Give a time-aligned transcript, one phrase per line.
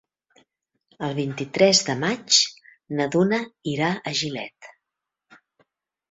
[1.07, 2.39] El vint-i-tres de maig
[2.99, 3.39] na Duna
[3.73, 4.71] irà a Gilet.